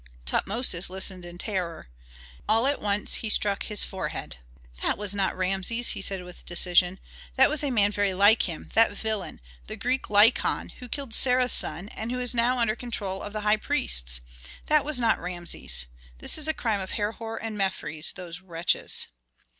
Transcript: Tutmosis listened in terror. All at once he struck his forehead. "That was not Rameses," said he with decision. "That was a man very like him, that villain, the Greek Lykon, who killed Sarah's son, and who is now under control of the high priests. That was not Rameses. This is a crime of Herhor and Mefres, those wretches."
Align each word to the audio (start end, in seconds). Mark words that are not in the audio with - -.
Tutmosis 0.25 0.89
listened 0.89 1.27
in 1.27 1.37
terror. 1.37 1.87
All 2.49 2.65
at 2.65 2.81
once 2.81 3.13
he 3.21 3.29
struck 3.29 3.61
his 3.61 3.83
forehead. 3.83 4.37
"That 4.81 4.97
was 4.97 5.13
not 5.13 5.37
Rameses," 5.37 5.93
said 6.03 6.17
he 6.19 6.23
with 6.23 6.43
decision. 6.43 6.99
"That 7.35 7.51
was 7.51 7.63
a 7.63 7.69
man 7.69 7.91
very 7.91 8.15
like 8.15 8.49
him, 8.49 8.71
that 8.73 8.93
villain, 8.93 9.41
the 9.67 9.75
Greek 9.75 10.09
Lykon, 10.09 10.69
who 10.79 10.89
killed 10.89 11.13
Sarah's 11.13 11.51
son, 11.51 11.87
and 11.89 12.11
who 12.11 12.19
is 12.19 12.33
now 12.33 12.57
under 12.57 12.75
control 12.75 13.21
of 13.21 13.31
the 13.31 13.41
high 13.41 13.57
priests. 13.57 14.21
That 14.65 14.83
was 14.83 14.99
not 14.99 15.21
Rameses. 15.21 15.85
This 16.17 16.35
is 16.35 16.47
a 16.47 16.53
crime 16.55 16.79
of 16.79 16.93
Herhor 16.93 17.37
and 17.37 17.55
Mefres, 17.55 18.13
those 18.13 18.41
wretches." 18.41 19.05